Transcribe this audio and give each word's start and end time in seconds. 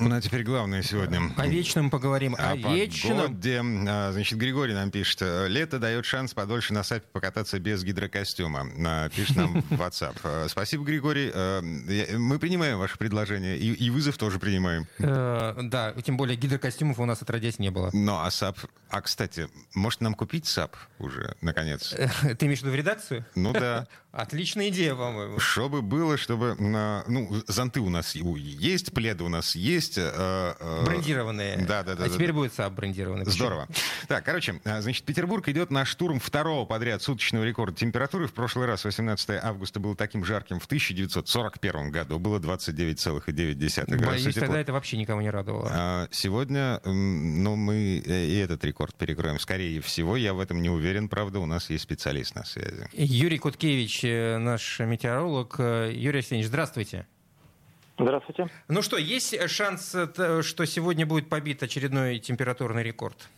Ну, 0.00 0.16
а 0.16 0.20
теперь 0.20 0.42
главное 0.44 0.82
сегодня. 0.82 1.20
О 1.36 1.46
вечном 1.46 1.90
поговорим. 1.90 2.34
О, 2.34 2.52
О 2.52 2.56
вечном. 2.56 3.18
погоде. 3.36 3.62
А, 3.88 4.12
Значит, 4.12 4.38
Григорий 4.38 4.72
нам 4.72 4.90
пишет. 4.90 5.20
Лето 5.48 5.78
дает 5.78 6.04
шанс 6.06 6.32
подольше 6.32 6.72
на 6.72 6.82
сапе 6.82 7.04
покататься 7.12 7.58
без 7.58 7.84
гидрокостюма. 7.84 9.10
Пишет 9.14 9.36
нам 9.36 9.60
в 9.62 9.72
WhatsApp. 9.80 10.16
А, 10.24 10.46
Спасибо, 10.48 10.84
Григорий. 10.84 11.26
Я- 11.28 12.18
Мы 12.18 12.38
принимаем 12.38 12.78
ваше 12.78 12.96
предложение. 12.98 13.58
И, 13.58 13.72
и 13.72 13.90
вызов 13.90 14.16
тоже 14.16 14.38
принимаем. 14.38 14.86
Э, 14.98 15.54
да, 15.62 15.92
тем 16.02 16.16
более 16.16 16.36
гидрокостюмов 16.36 16.98
у 16.98 17.04
нас 17.04 17.20
отродясь 17.22 17.58
не 17.58 17.70
было. 17.70 17.90
Ну, 17.92 18.18
а 18.18 18.30
САП... 18.30 18.58
А, 18.88 19.02
кстати, 19.02 19.48
может 19.74 20.00
нам 20.00 20.14
купить 20.14 20.46
САП 20.48 20.76
уже, 20.98 21.36
наконец? 21.42 21.92
Э, 21.92 22.08
Ты 22.34 22.46
имеешь 22.46 22.60
в 22.60 22.62
виду 22.62 22.72
в 22.72 22.76
редакцию? 22.76 23.24
Ну 23.34 23.52
да. 23.52 23.86
Отличная 24.12 24.68
идея, 24.70 24.94
по-моему. 24.96 25.38
Чтобы 25.38 25.82
было, 25.82 26.16
чтобы... 26.16 26.56
Ну, 26.58 27.42
зонты 27.46 27.80
у 27.80 27.90
нас 27.90 28.14
есть, 28.16 28.92
пледы 28.92 29.22
у 29.24 29.28
нас 29.28 29.54
есть. 29.54 29.98
э, 29.98 30.54
э, 30.58 30.84
Брендированные. 30.84 31.58
Да, 31.58 31.84
да, 31.84 31.94
да. 31.94 32.04
А 32.04 32.08
да, 32.08 32.14
теперь 32.14 32.28
да. 32.28 32.32
будет 32.34 32.52
САП 32.54 32.72
брендированный. 32.72 33.24
Здорово. 33.26 33.68
Так, 34.08 34.24
короче, 34.24 34.60
а, 34.64 34.80
значит, 34.82 35.04
Петербург 35.04 35.48
идет 35.48 35.70
на 35.70 35.84
штурм 35.84 36.18
второго 36.18 36.64
подряд 36.66 37.02
суточного 37.02 37.44
рекорда 37.44 37.76
температуры. 37.76 38.26
В 38.26 38.32
прошлый 38.32 38.66
раз, 38.66 38.84
18 38.84 39.30
августа, 39.42 39.78
было 39.78 39.94
таким 39.94 40.24
жарким. 40.24 40.58
В 40.58 40.66
1941 40.66 41.90
году 41.90 42.18
было 42.18 42.38
29,9 42.40 43.86
градуса 43.96 44.06
Боюсь, 44.06 44.24
тепла. 44.34 44.40
тогда 44.40 44.60
это 44.60 44.72
вообще 44.72 44.96
никого 44.96 45.20
не 45.22 45.30
радовало. 45.30 45.68
А, 45.72 46.08
Сегодня, 46.10 46.80
ну, 46.84 47.54
мы 47.56 48.02
э, 48.04 48.26
и 48.26 48.36
этот 48.38 48.64
рекорд 48.64 48.94
перекроем. 48.96 49.38
Скорее 49.38 49.80
всего, 49.80 50.16
я 50.16 50.34
в 50.34 50.40
этом 50.40 50.60
не 50.62 50.68
уверен, 50.68 51.08
правда, 51.08 51.38
у 51.38 51.46
нас 51.46 51.70
есть 51.70 51.84
специалист 51.84 52.34
на 52.34 52.44
связи. 52.44 52.88
Юрий 52.92 53.38
Куткевич, 53.38 53.99
э, 54.04 54.38
наш 54.38 54.80
метеоролог. 54.80 55.56
Э, 55.58 55.90
Юрий 55.92 56.18
Арсеньевич, 56.18 56.48
здравствуйте. 56.48 57.06
Здравствуйте. 57.98 58.46
Ну 58.68 58.82
что, 58.82 58.96
есть 58.96 59.48
шанс, 59.50 59.94
э, 59.94 60.42
что 60.42 60.64
сегодня 60.64 61.06
будет 61.06 61.28
побит 61.28 61.62
очередной 61.62 62.18
температурный 62.18 62.82
рекорд? 62.82 63.28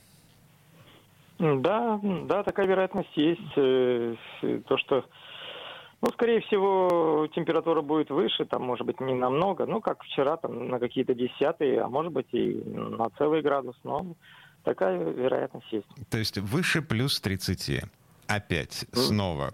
Да, 1.39 1.99
да, 2.03 2.43
такая 2.45 2.67
вероятность 2.67 3.17
есть. 3.17 3.41
Э, 3.57 4.15
То, 4.69 4.79
что, 4.79 5.05
ну, 6.01 6.11
скорее 6.11 6.41
всего, 6.43 7.29
температура 7.35 7.83
будет 7.83 8.11
выше, 8.11 8.45
там, 8.45 8.63
может 8.63 8.87
быть, 8.87 9.01
не 9.01 9.15
намного, 9.15 9.67
ну, 9.67 9.81
как 9.81 10.05
вчера, 10.05 10.37
там, 10.37 10.69
на 10.69 10.79
какие-то 10.79 11.15
десятые, 11.15 11.81
а 11.81 11.89
может 11.89 12.13
быть, 12.13 12.29
и 12.33 12.63
на 12.65 13.11
целый 13.19 13.43
градус, 13.43 13.77
но 13.83 14.15
такая 14.63 15.03
вероятность 15.03 15.73
есть. 15.73 15.87
То 16.11 16.19
есть 16.19 16.39
выше 16.39 16.83
плюс 16.83 17.21
30. 17.21 17.83
Опять, 18.35 18.87
снова. 18.93 19.53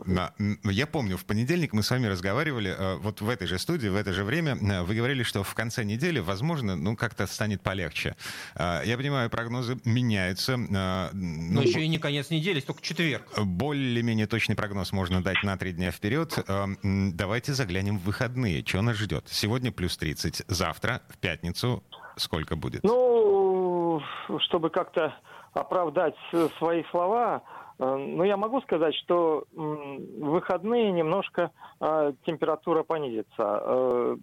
Я 0.65 0.87
помню, 0.87 1.17
в 1.17 1.25
понедельник 1.25 1.73
мы 1.73 1.83
с 1.83 1.91
вами 1.91 2.07
разговаривали, 2.07 2.75
э, 2.77 2.97
вот 2.97 3.21
в 3.21 3.29
этой 3.29 3.48
же 3.48 3.59
студии, 3.59 3.89
в 3.89 3.97
это 3.97 4.12
же 4.12 4.23
время, 4.23 4.57
э, 4.57 4.83
вы 4.83 4.95
говорили, 4.95 5.25
что 5.25 5.43
в 5.43 5.53
конце 5.55 5.83
недели, 5.84 6.21
возможно, 6.21 6.77
ну, 6.77 6.95
как-то 6.97 7.27
станет 7.27 7.61
полегче. 7.61 8.15
Э, 8.55 8.83
Я 8.84 8.97
понимаю, 8.97 9.31
прогнозы 9.31 9.79
меняются. 9.84 10.53
э, 10.53 10.56
Но 10.56 11.11
ну, 11.12 11.62
еще 11.62 11.83
и 11.83 11.89
не 11.89 11.99
конец 11.99 12.31
недели, 12.31 12.61
только 12.61 12.81
четверг. 12.83 13.27
более-менее 13.37 14.27
точный 14.29 14.55
прогноз 14.55 14.93
можно 14.93 15.23
дать 15.23 15.43
на 15.43 15.56
три 15.56 15.73
дня 15.73 15.91
вперед. 15.91 16.39
Давайте 16.83 17.55
заглянем 17.55 17.99
в 17.99 18.05
выходные. 18.05 18.65
Что 18.65 18.83
нас 18.83 18.97
ждет? 18.97 19.25
Сегодня 19.29 19.73
плюс 19.73 19.97
30, 19.97 20.43
завтра, 20.47 21.03
в 21.09 21.19
пятницу, 21.19 21.83
сколько 22.17 22.55
будет? 22.55 22.84
Ну, 22.84 24.01
чтобы 24.39 24.71
как-то 24.71 25.15
оправдать 25.53 26.15
свои 26.59 26.84
слова, 26.91 27.43
э, 27.79 27.97
ну, 27.97 28.25
я 28.25 28.37
могу 28.37 28.61
сказать, 28.62 28.95
что 28.97 29.45
в 29.53 29.98
выходные 30.21 30.91
немножко 30.93 31.50
э, 31.81 32.12
температура 32.25 32.83
понизится. 32.83 33.28
Э, 33.39 34.16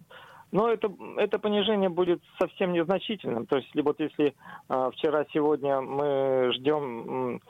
Но 0.52 0.68
это, 0.68 0.92
это 1.16 1.38
понижение 1.38 1.88
будет 1.88 2.20
совсем 2.38 2.72
незначительным. 2.72 3.46
То 3.46 3.56
есть, 3.56 3.74
вот 3.74 4.00
если 4.00 4.34
вчера-сегодня 4.68 5.80
мы 5.80 6.52
ждем 6.54 7.40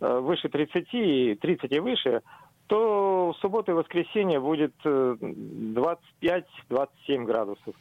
выше 0.00 0.48
30, 0.48 1.40
30 1.40 1.72
и 1.72 1.80
выше, 1.80 2.22
то 2.66 3.32
в 3.32 3.36
субботу 3.40 3.72
и 3.72 3.74
воскресенье 3.74 4.40
будет 4.40 4.74
э, 4.84 5.16
25-27 5.20 7.24
градусов. 7.24 7.74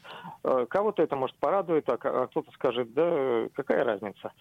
Кого-то 0.70 1.04
это 1.04 1.16
может 1.16 1.36
порадует, 1.38 1.88
а 1.90 1.94
а 1.94 2.28
кто-то 2.28 2.52
скажет, 2.52 2.94
да 2.94 3.48
какая 3.54 3.84
разница. 3.84 4.32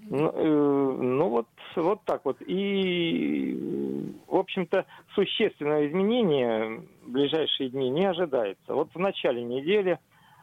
Ну, 0.00 0.30
э, 0.32 1.02
ну 1.02 1.28
вот, 1.28 1.48
вот 1.76 2.04
так 2.04 2.24
вот. 2.24 2.36
И, 2.46 4.14
в 4.26 4.36
общем-то, 4.36 4.86
существенного 5.14 5.86
изменения 5.88 6.80
в 7.04 7.10
ближайшие 7.10 7.68
дни 7.70 7.90
не 7.90 8.06
ожидается. 8.06 8.74
Вот 8.74 8.88
в 8.94 8.98
начале 8.98 9.42
недели 9.42 9.92
э, 9.92 9.98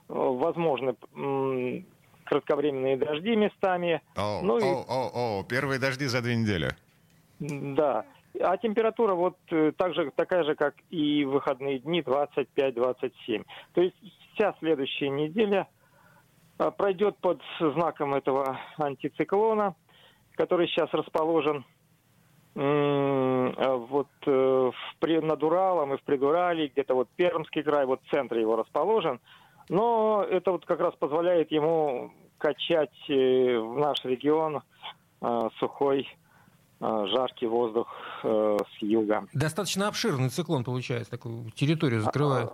возможны 0.07 0.95
м, 1.16 1.85
кратковременные 2.25 2.97
дожди 2.97 3.35
местами. 3.35 4.01
О, 4.16 4.41
ну 4.43 4.57
и- 4.57 4.63
о, 4.63 4.83
о, 4.88 5.39
о, 5.39 5.43
первые 5.43 5.79
дожди 5.79 6.05
за 6.05 6.22
две 6.22 6.35
недели. 6.35 6.69
Да. 7.39 8.05
А 8.41 8.57
температура 8.57 9.13
вот 9.16 9.37
э, 9.51 9.72
так 9.77 9.93
же, 9.95 10.11
такая 10.16 10.43
же, 10.43 10.55
как 10.55 10.75
и 10.89 11.23
в 11.23 11.29
выходные 11.31 11.79
дни, 11.79 12.01
25-27. 12.01 13.45
То 13.73 13.81
есть 13.81 13.95
вся 14.33 14.53
следующая 14.59 15.09
неделя 15.09 15.67
пройдет 16.77 17.17
под 17.17 17.41
знаком 17.59 18.13
этого 18.13 18.59
антициклона, 18.77 19.75
который 20.35 20.67
сейчас 20.67 20.89
расположен 20.93 21.66
а, 22.57 23.75
вот 23.75 24.07
э, 24.25 24.71
в, 25.01 25.21
над 25.21 25.43
Уралом 25.43 25.93
и 25.93 25.97
в 25.97 26.03
Придурале, 26.03 26.67
где-то 26.67 26.95
вот 26.95 27.09
Пермский 27.16 27.63
край, 27.63 27.85
вот 27.85 28.01
в 28.03 28.09
центре 28.09 28.41
его 28.41 28.55
расположен. 28.55 29.19
Но 29.67 30.25
это 30.29 30.51
вот 30.51 30.66
как 30.66 30.79
раз 30.79 30.93
позволяет 30.95 31.51
ему 31.51 32.11
качать 32.38 32.93
э, 33.09 33.57
в 33.57 33.77
наш 33.77 34.03
регион 34.05 34.61
э, 35.22 35.49
сухой 35.59 36.07
э, 36.79 37.05
жаркий 37.07 37.47
воздух 37.47 37.89
э, 38.23 38.57
с 38.77 38.81
юга. 38.81 39.27
Достаточно 39.33 39.87
обширный 39.89 40.29
циклон 40.29 40.63
получается, 40.63 41.11
такую 41.11 41.51
территорию 41.51 42.01
закрывает. 42.01 42.51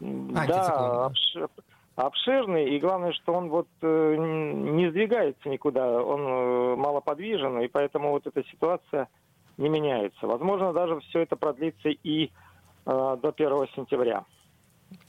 да, 0.00 0.40
антициклон. 0.40 1.48
Обшир- 1.96 2.42
обширный, 2.42 2.76
и 2.76 2.78
главное, 2.78 3.12
что 3.12 3.34
он 3.34 3.48
вот 3.48 3.68
э, 3.80 4.16
не 4.18 4.90
сдвигается 4.90 5.48
никуда, 5.48 6.02
он 6.02 6.20
э, 6.20 6.76
малоподвижен, 6.76 7.60
и 7.60 7.68
поэтому 7.68 8.10
вот 8.10 8.26
эта 8.26 8.42
ситуация 8.50 9.08
не 9.58 9.68
меняется. 9.68 10.26
Возможно, 10.26 10.72
даже 10.72 11.00
все 11.00 11.20
это 11.20 11.36
продлится 11.36 11.88
и 11.88 12.26
э, 12.26 12.30
до 12.86 13.34
1 13.36 13.68
сентября. 13.74 14.24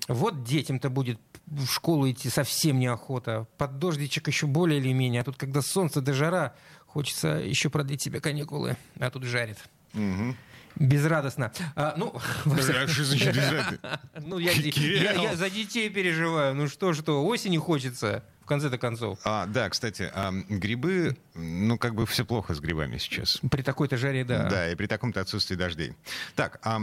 Вот 0.07 0.43
детям-то 0.43 0.89
будет 0.89 1.19
в 1.45 1.65
школу 1.65 2.09
идти 2.09 2.29
совсем 2.29 2.79
неохота. 2.79 3.47
Под 3.57 3.79
дождичек 3.79 4.27
еще 4.27 4.47
более 4.47 4.79
или 4.79 4.93
менее. 4.93 5.21
А 5.21 5.23
тут, 5.23 5.37
когда 5.37 5.61
солнце 5.61 6.01
до 6.01 6.13
жара, 6.13 6.55
хочется 6.87 7.29
еще 7.29 7.69
продлить 7.69 8.01
себе 8.01 8.19
каникулы. 8.19 8.77
А 8.99 9.09
тут 9.09 9.23
жарит. 9.23 9.57
Мгм. 9.93 10.35
Безрадостно. 10.75 11.51
А, 11.75 11.93
ну, 11.97 12.15
всяком- 12.57 12.83
А 12.83 12.87
что 12.87 13.03
значит 13.03 13.35
бежать? 13.35 13.79
ну 14.25 14.39
я, 14.39 14.51
я- 14.51 15.11
я 15.13 15.35
за 15.35 15.49
детей 15.49 15.89
переживаю. 15.89 16.55
Ну 16.55 16.67
что, 16.67 16.93
что, 16.93 17.23
осени 17.25 17.57
хочется, 17.57 18.23
в 18.43 18.45
конце-то 18.45 18.77
концов. 18.77 19.19
А, 19.23 19.45
да, 19.47 19.69
кстати, 19.69 20.11
а, 20.13 20.31
грибы, 20.49 21.15
ну, 21.33 21.77
как 21.77 21.95
бы 21.95 22.05
все 22.05 22.25
плохо 22.25 22.53
с 22.53 22.59
грибами 22.59 22.97
сейчас. 22.97 23.39
При 23.49 23.61
такой-то 23.61 23.95
жаре, 23.97 24.25
да. 24.25 24.49
Да, 24.49 24.69
и 24.69 24.75
при 24.75 24.87
таком-то 24.87 25.21
отсутствии 25.21 25.55
дождей. 25.55 25.93
Так, 26.35 26.59
а, 26.63 26.81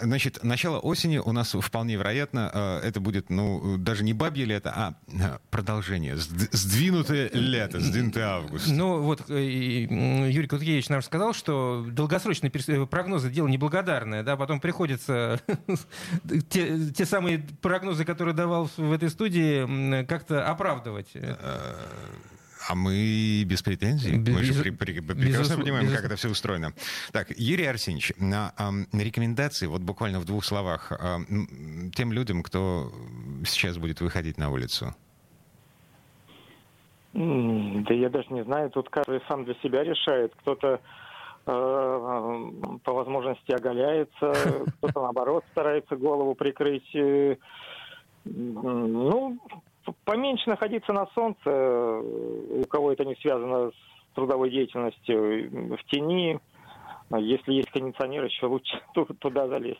значит, 0.00 0.42
начало 0.42 0.78
осени 0.80 1.18
у 1.18 1.32
нас 1.32 1.54
вполне 1.54 1.94
вероятно, 1.94 2.50
э, 2.52 2.80
это 2.88 3.00
будет, 3.00 3.30
ну, 3.30 3.76
даже 3.78 4.02
не 4.02 4.12
бабье 4.12 4.44
лето, 4.44 4.72
а 4.74 4.94
э, 5.06 5.38
продолжение, 5.50 6.14
сд- 6.16 6.48
сдвинутое 6.50 7.30
лето, 7.32 7.78
сдвинутый 7.80 8.22
август. 8.24 8.68
Ну 8.68 9.00
вот 9.02 9.30
э, 9.30 9.40
Юрий 9.40 10.48
Куткевич 10.48 10.88
нам 10.88 11.02
сказал, 11.02 11.32
что 11.32 11.86
долгосрочные 11.88 12.50
э, 12.52 12.86
прогнозы 12.86 13.30
дело 13.30 13.46
неблагодарное, 13.46 14.22
да, 14.24 14.36
потом 14.36 14.58
приходится 14.58 15.40
те, 16.48 16.90
те 16.90 17.06
самые 17.06 17.38
прогнозы, 17.62 18.04
которые 18.04 18.34
давал 18.34 18.68
в 18.76 18.92
этой 18.92 19.10
студии, 19.10 20.04
как-то 20.04 20.44
оправдывать. 20.48 20.87
А 22.68 22.74
мы 22.74 23.44
без 23.46 23.62
претензий. 23.62 24.16
Без- 24.18 24.34
мы 24.34 24.42
же 24.42 24.62
при- 24.62 24.70
при- 24.70 24.98
без- 25.00 25.16
прекрасно 25.16 25.54
без- 25.56 25.62
понимаем, 25.62 25.86
без- 25.86 25.94
как 25.96 26.04
это 26.04 26.16
все 26.16 26.28
устроено. 26.28 26.72
Так, 27.12 27.30
Юрий 27.38 27.64
Арсеньевич, 27.66 28.12
на, 28.18 28.52
на 28.92 29.00
рекомендации, 29.02 29.66
вот 29.66 29.80
буквально 29.82 30.18
в 30.20 30.24
двух 30.24 30.44
словах, 30.44 30.92
тем 31.94 32.12
людям, 32.12 32.42
кто 32.42 32.92
сейчас 33.46 33.78
будет 33.78 34.00
выходить 34.00 34.38
на 34.38 34.50
улицу. 34.50 34.94
Да 37.14 37.94
я 37.94 38.10
даже 38.10 38.28
не 38.32 38.44
знаю, 38.44 38.70
тут 38.70 38.90
каждый 38.90 39.20
сам 39.28 39.44
для 39.44 39.54
себя 39.62 39.82
решает. 39.82 40.32
Кто-то 40.40 40.80
э, 41.46 42.50
по 42.84 42.92
возможности 42.92 43.50
оголяется, 43.52 44.32
кто-то 44.78 45.02
наоборот 45.02 45.44
старается 45.52 45.96
голову 45.96 46.34
прикрыть. 46.34 46.94
Э, 46.94 47.36
Ну, 48.24 49.38
поменьше 50.04 50.48
находиться 50.48 50.92
на 50.92 51.06
солнце, 51.14 51.40
э, 51.46 52.64
кого 52.68 52.92
это 52.92 53.04
не 53.04 53.14
связано 53.16 53.70
с 53.70 54.14
трудовой 54.14 54.50
деятельностью 54.50 55.76
в 55.76 55.84
тени, 55.90 56.40
а 57.10 57.18
если 57.18 57.54
есть 57.54 57.70
кондиционер, 57.70 58.24
еще 58.24 58.46
лучше 58.46 58.80
туда 59.18 59.48
залезть. 59.48 59.78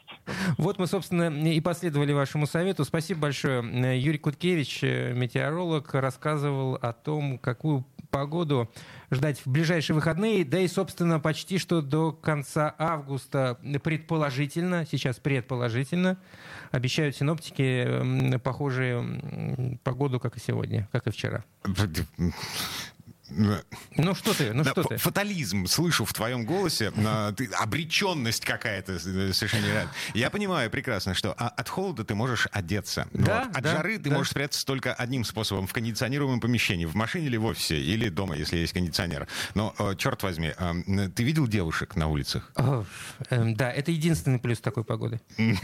Вот 0.56 0.78
мы, 0.78 0.86
собственно, 0.86 1.28
и 1.28 1.60
последовали 1.60 2.12
вашему 2.12 2.46
совету. 2.46 2.84
Спасибо 2.84 3.22
большое. 3.22 3.62
Юрий 3.98 4.18
Куткевич, 4.18 4.82
метеоролог, 4.82 5.92
рассказывал 5.94 6.76
о 6.76 6.92
том, 6.92 7.38
какую 7.38 7.84
погоду 8.18 8.68
ждать 9.10 9.38
в 9.38 9.46
ближайшие 9.46 9.94
выходные, 9.94 10.44
да 10.44 10.58
и, 10.58 10.66
собственно, 10.68 11.20
почти 11.20 11.58
что 11.58 11.82
до 11.82 12.12
конца 12.12 12.74
августа 12.78 13.58
предположительно, 13.82 14.84
сейчас 14.90 15.18
предположительно, 15.18 16.18
обещают 16.72 17.14
синоптики 17.16 18.38
похожие 18.38 19.78
погоду, 19.84 20.18
как 20.18 20.36
и 20.36 20.40
сегодня, 20.40 20.88
как 20.90 21.06
и 21.06 21.10
вчера. 21.10 21.44
Ну 23.30 24.14
что 24.14 24.34
ты, 24.34 24.52
ну 24.52 24.64
да, 24.64 24.70
что 24.72 24.82
ты? 24.84 24.96
Фатализм 24.96 25.66
слышу 25.66 26.04
в 26.04 26.12
твоем 26.12 26.44
голосе, 26.44 26.92
ты, 27.36 27.46
обреченность 27.58 28.44
какая-то 28.44 28.94
э, 28.94 29.32
совершенно 29.32 29.66
нереальная. 29.66 29.94
Я 30.14 30.30
понимаю 30.30 30.70
прекрасно, 30.70 31.14
что 31.14 31.34
а, 31.38 31.48
от 31.48 31.68
холода 31.68 32.04
ты 32.04 32.14
можешь 32.14 32.48
одеться. 32.52 33.06
Да, 33.12 33.44
вот. 33.44 33.56
От 33.56 33.62
да, 33.62 33.76
жары 33.76 33.98
ты 33.98 34.10
да. 34.10 34.16
можешь 34.16 34.30
спрятаться 34.30 34.64
только 34.64 34.94
одним 34.94 35.24
способом, 35.24 35.66
в 35.66 35.72
кондиционируемом 35.72 36.40
помещении, 36.40 36.84
в 36.84 36.94
машине 36.94 37.26
или 37.26 37.36
в 37.36 37.44
офисе, 37.44 37.80
или 37.80 38.08
дома, 38.08 38.36
если 38.36 38.58
есть 38.58 38.72
кондиционер. 38.72 39.28
Но, 39.54 39.74
черт 39.96 40.22
возьми, 40.22 40.52
ты 41.14 41.22
видел 41.22 41.46
девушек 41.46 41.96
на 41.96 42.08
улицах? 42.08 42.52
Эм, 43.30 43.54
да, 43.54 43.70
это 43.70 43.90
единственный 43.90 44.38
плюс 44.38 44.60
такой 44.60 44.84
погоды. 44.84 45.20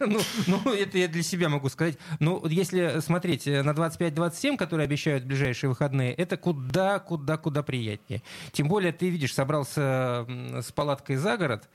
Ну, 0.00 0.20
ну, 0.46 0.72
это 0.72 0.98
я 0.98 1.08
для 1.08 1.22
себя 1.22 1.48
могу 1.48 1.68
сказать. 1.68 1.98
Ну, 2.20 2.46
если 2.46 3.00
смотреть 3.00 3.46
э, 3.46 3.62
на 3.62 3.70
25-27, 3.70 4.56
которые 4.56 4.84
обещают 4.84 5.24
в 5.24 5.26
ближайшие 5.26 5.70
выходные, 5.70 6.12
это 6.12 6.36
куда 6.36 6.98
куда-куда 7.04 7.62
приятнее. 7.62 8.22
Тем 8.52 8.68
более 8.68 8.92
ты 8.92 9.08
видишь, 9.08 9.34
собрался 9.34 10.26
с 10.28 10.72
палаткой 10.72 11.16
за 11.16 11.36
город, 11.36 11.68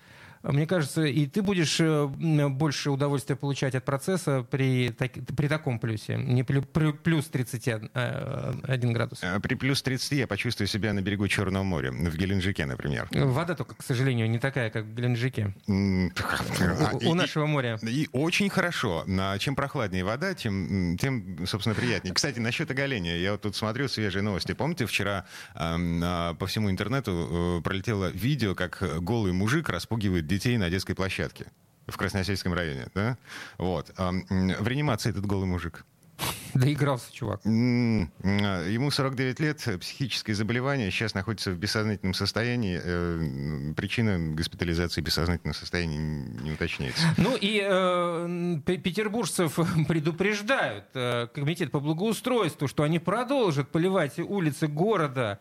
мне 0.44 0.66
кажется, 0.66 1.04
и 1.04 1.26
ты 1.26 1.42
будешь 1.42 1.80
э, 1.80 2.08
больше 2.50 2.92
удовольствия 2.92 3.36
получать 3.36 3.76
от 3.76 3.84
процесса 3.84 4.46
при, 4.50 4.90
так, 4.90 5.12
при 5.36 5.48
таком 5.48 5.80
плюсе, 5.80 6.16
не 6.16 6.44
при, 6.44 6.60
при 6.60 6.92
плюс 6.92 7.28
31 7.28 7.90
э, 7.94 8.78
градус. 8.94 9.22
При 9.44 9.56
плюс 9.56 9.82
30 9.82 10.12
я 10.14 10.28
почувствую 10.28 10.68
себя 10.68 10.94
на 10.94 11.02
берегу 11.02 11.28
Черного 11.28 11.64
моря, 11.64 11.92
в 11.92 12.16
Геленджике, 12.16 12.66
например. 12.66 13.10
Вода 13.12 13.56
только, 13.56 13.76
к 13.76 13.84
сожалению, 13.84 14.30
не 14.30 14.40
такая, 14.40 14.70
как 14.70 14.86
в 14.86 14.96
Геленджике. 14.96 15.54
У 15.68 17.14
нашего 17.14 17.46
моря. 17.46 17.78
И 17.82 18.08
очень 18.14 18.50
хорошо. 18.50 19.06
Чем 19.40 19.56
прохладнее 19.56 20.06
вода, 20.06 20.34
тем, 20.34 20.98
тем, 20.98 21.46
собственно, 21.46 21.76
приятнее. 21.76 22.14
Кстати, 22.14 22.40
насчет 22.40 22.72
оголения. 22.72 23.18
Я 23.18 23.34
вот 23.34 23.42
тут 23.42 23.56
смотрю 23.56 23.88
свежие 23.88 24.22
новости. 24.22 24.54
Помните, 24.54 24.86
вчера 24.86 25.26
а, 25.54 26.34
по 26.36 26.48
всему 26.48 26.72
интернету 26.72 27.58
э, 27.60 27.62
пролетело 27.62 28.10
видео, 28.12 28.56
как 28.56 28.84
голый 29.02 29.34
мужик 29.34 29.70
распугивает 29.70 30.29
детей 30.30 30.58
на 30.58 30.70
детской 30.70 30.94
площадке 30.94 31.48
в 31.88 31.98
Красносельском 31.98 32.54
районе, 32.54 32.88
да? 32.96 33.18
Вот. 33.58 33.92
В 33.98 34.68
реанимации 34.68 35.10
этот 35.10 35.26
голый 35.26 35.48
мужик. 35.48 35.86
Доигрался, 36.54 37.14
чувак. 37.14 37.42
Ему 37.46 38.92
49 38.92 39.40
лет, 39.40 39.64
психическое 39.80 40.34
заболевание, 40.34 40.90
сейчас 40.92 41.14
находится 41.14 41.52
в 41.52 41.58
бессознательном 41.58 42.14
состоянии. 42.14 42.80
Э, 42.84 43.74
причина 43.76 44.34
госпитализации 44.34 45.02
бессознательного 45.02 45.56
состояния 45.56 45.98
не 45.98 46.52
уточняется. 46.52 47.04
Ну 47.18 47.38
и 47.40 47.62
э, 47.64 48.58
петербуржцев 48.66 49.60
предупреждают 49.88 50.86
э, 50.96 51.28
комитет 51.34 51.72
по 51.72 51.80
благоустройству, 51.80 52.68
что 52.68 52.84
они 52.84 53.00
продолжат 53.00 53.70
поливать 53.70 54.20
улицы 54.20 54.68
города 54.68 55.40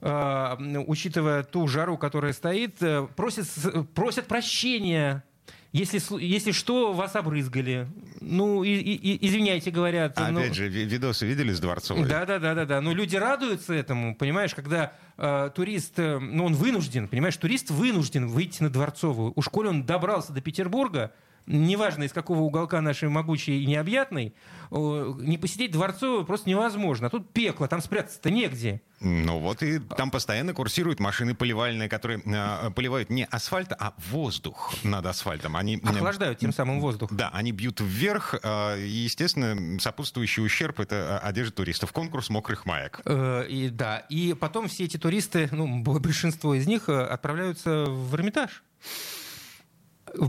учитывая 0.00 1.42
ту 1.42 1.66
жару, 1.66 1.98
которая 1.98 2.32
стоит, 2.32 2.82
э, 2.82 3.06
просят, 3.16 3.46
просят 3.94 4.26
прощения 4.26 5.24
если, 5.72 6.00
если 6.24 6.52
что, 6.52 6.94
вас 6.94 7.14
обрызгали. 7.14 7.88
Ну, 8.20 8.64
и, 8.64 8.70
и, 8.70 9.26
извиняйте, 9.26 9.70
говорят. 9.70 10.14
А 10.16 10.30
ну, 10.30 10.40
опять 10.40 10.54
же, 10.54 10.68
видосы 10.68 11.26
видели 11.26 11.52
с 11.52 11.60
Дворцовой? 11.60 12.08
Да, 12.08 12.24
да, 12.24 12.38
да, 12.38 12.54
да, 12.54 12.64
да. 12.64 12.80
Но 12.80 12.94
люди 12.94 13.16
радуются 13.16 13.74
этому, 13.74 14.14
понимаешь, 14.14 14.54
когда 14.54 14.92
э, 15.18 15.50
турист, 15.54 15.98
э, 15.98 16.18
ну, 16.18 16.46
он 16.46 16.54
вынужден, 16.54 17.06
понимаешь, 17.06 17.36
турист 17.36 17.70
вынужден 17.70 18.28
выйти 18.28 18.62
на 18.62 18.70
Дворцовую. 18.70 19.34
Уж 19.36 19.48
коли 19.50 19.68
он 19.68 19.84
добрался 19.84 20.32
до 20.32 20.40
Петербурга, 20.40 21.12
неважно 21.48 22.04
из 22.04 22.12
какого 22.12 22.40
уголка 22.40 22.80
нашей 22.80 23.08
могучей 23.08 23.62
и 23.62 23.66
необъятной, 23.66 24.34
не 24.70 25.38
посидеть 25.38 25.72
Дворцовую 25.72 26.24
просто 26.24 26.48
невозможно. 26.48 27.06
А 27.06 27.10
тут 27.10 27.32
пекло, 27.32 27.66
там 27.68 27.80
спрятаться-то 27.80 28.30
негде. 28.30 28.82
Ну 29.00 29.38
вот 29.38 29.62
и 29.62 29.78
там 29.78 30.10
постоянно 30.10 30.52
курсируют 30.52 30.98
машины 30.98 31.34
поливальные, 31.34 31.88
которые 31.88 32.20
э, 32.24 32.70
поливают 32.74 33.10
не 33.10 33.24
асфальт, 33.24 33.72
а 33.78 33.94
воздух 34.10 34.74
над 34.82 35.06
асфальтом. 35.06 35.56
Они 35.56 35.80
охлаждают 35.82 36.38
тем 36.38 36.52
самым 36.52 36.80
воздух. 36.80 37.12
Да, 37.12 37.30
они 37.32 37.52
бьют 37.52 37.80
вверх, 37.80 38.34
э, 38.42 38.80
и, 38.80 38.88
естественно, 38.88 39.78
сопутствующий 39.78 40.44
ущерб 40.44 40.80
это 40.80 41.18
одежда 41.20 41.54
туристов. 41.54 41.92
Конкурс 41.92 42.28
мокрых 42.28 42.66
маек. 42.66 43.00
Э, 43.04 43.46
и, 43.48 43.68
да, 43.68 43.98
и 43.98 44.34
потом 44.34 44.68
все 44.68 44.84
эти 44.84 44.96
туристы, 44.96 45.48
ну, 45.52 45.82
большинство 45.82 46.54
из 46.54 46.66
них 46.66 46.88
отправляются 46.88 47.84
в 47.86 48.14
Эрмитаж. 48.16 48.62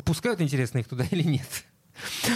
Пускают, 0.05 0.41
интересно, 0.41 0.79
их 0.79 0.87
туда 0.87 1.05
или 1.09 1.23
нет? 1.23 1.65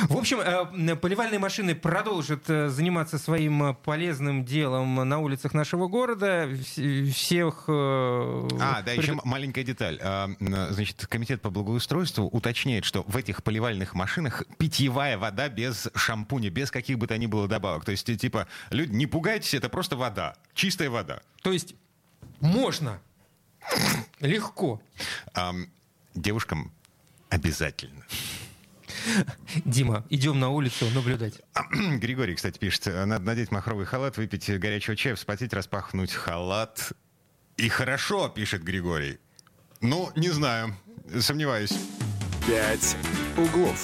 В 0.10 0.18
общем, 0.18 0.40
э, 0.40 0.96
поливальные 0.96 1.40
машины 1.40 1.76
продолжат 1.76 2.50
э, 2.50 2.70
заниматься 2.70 3.18
своим 3.18 3.64
э, 3.64 3.74
полезным 3.74 4.44
делом 4.44 4.96
на 4.96 5.20
улицах 5.20 5.54
нашего 5.54 5.88
города. 5.88 6.50
Всех... 6.66 7.66
А, 7.68 8.82
да, 8.86 8.92
еще 8.92 9.18
маленькая 9.24 9.64
деталь. 9.64 10.00
Значит, 10.40 11.08
Комитет 11.08 11.42
по 11.42 11.50
благоустройству 11.50 12.26
уточняет, 12.26 12.86
что 12.86 13.04
в 13.04 13.16
этих 13.16 13.44
поливальных 13.44 13.94
машинах 13.94 14.44
питьевая 14.58 15.18
вода 15.18 15.50
без 15.50 15.90
шампуня, 15.96 16.50
без 16.50 16.72
каких 16.72 16.98
бы 16.98 17.08
то 17.08 17.18
ни 17.18 17.28
было 17.28 17.48
добавок. 17.48 17.86
То 17.86 17.92
есть, 17.92 18.06
типа, 18.20 18.48
люди, 18.70 18.94
не 18.94 19.06
пугайтесь, 19.06 19.54
это 19.54 19.70
просто 19.70 19.96
вода, 19.96 20.36
чистая 20.54 20.90
вода. 20.90 21.22
То 21.42 21.52
есть, 21.52 21.76
можно, 22.40 23.00
легко. 24.20 24.82
Девушкам 26.16 26.72
Обязательно. 27.34 28.06
Дима, 29.66 30.06
идем 30.12 30.40
на 30.40 30.50
улицу 30.50 30.86
наблюдать. 30.94 31.42
Григорий, 32.00 32.36
кстати, 32.36 32.60
пишет, 32.60 32.86
надо 32.86 33.26
надеть 33.26 33.50
махровый 33.50 33.88
халат, 33.88 34.18
выпить 34.18 34.48
горячего 34.60 34.96
чая, 34.96 35.16
вспотеть, 35.16 35.52
распахнуть 35.52 36.14
халат. 36.14 36.92
И 37.58 37.70
хорошо, 37.70 38.30
пишет 38.30 38.64
Григорий. 38.64 39.18
Ну, 39.82 40.12
не 40.16 40.30
знаю, 40.30 40.76
сомневаюсь. 41.22 41.74
Пять 42.46 42.96
углов. 43.36 43.84